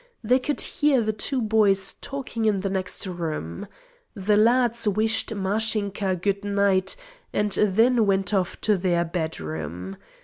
They 0.23 0.39
could 0.39 0.61
hear 0.61 1.03
the 1.03 1.13
two 1.13 1.39
boys 1.43 1.93
talking 2.01 2.45
in 2.45 2.61
the 2.61 2.71
next 2.71 3.05
room. 3.05 3.67
The 4.15 4.35
lads 4.35 4.87
wished 4.87 5.29
Mashinka 5.35 6.15
good 6.15 6.43
night, 6.43 6.95
and 7.31 7.51
then 7.51 8.07
went 8.07 8.33
off 8.33 8.59
to 8.61 8.77
their 8.77 9.05
bedroom. 9.05 9.95